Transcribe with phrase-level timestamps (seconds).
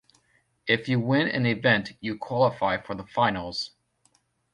[0.65, 3.69] If you win an event you qualify for the finals.